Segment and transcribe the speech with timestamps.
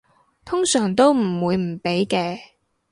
[0.43, 2.39] 通常都唔會唔俾嘅